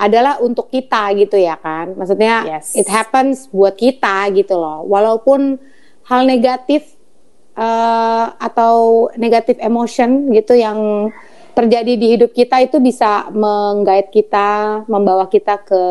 adalah 0.00 0.42
untuk 0.42 0.66
kita 0.66 1.14
gitu 1.14 1.38
ya 1.38 1.54
kan. 1.60 1.94
Maksudnya 1.94 2.58
yes. 2.58 2.74
it 2.74 2.90
happens 2.90 3.46
buat 3.54 3.78
kita 3.78 4.32
gitu 4.34 4.58
loh. 4.58 4.82
Walaupun 4.88 5.60
hal 6.10 6.26
negatif 6.26 6.98
uh, 7.54 8.34
atau 8.34 9.06
negatif 9.14 9.62
emotion 9.62 10.32
gitu 10.34 10.58
yang 10.58 11.10
terjadi 11.52 11.92
di 11.94 12.06
hidup 12.16 12.32
kita 12.32 12.64
itu 12.64 12.80
bisa 12.80 13.28
menggait 13.30 14.08
kita, 14.08 14.82
membawa 14.88 15.28
kita 15.28 15.60
ke 15.62 15.82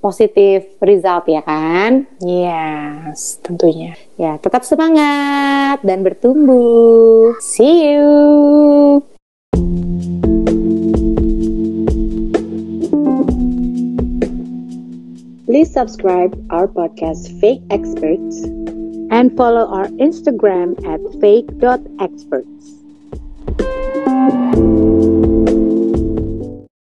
positif 0.00 0.64
result 0.80 1.28
ya 1.28 1.44
kan? 1.44 2.08
Yes, 2.24 3.38
tentunya. 3.44 3.94
Ya, 4.16 4.40
tetap 4.40 4.64
semangat 4.64 5.84
dan 5.84 6.00
bertumbuh. 6.00 7.36
See 7.44 7.92
you. 7.92 9.04
Please 15.50 15.68
subscribe 15.68 16.32
our 16.54 16.70
podcast 16.70 17.28
Fake 17.42 17.60
Experts 17.68 18.46
and 19.10 19.34
follow 19.36 19.66
our 19.66 19.90
Instagram 19.98 20.78
at 20.86 21.02
fake.experts. 21.20 22.80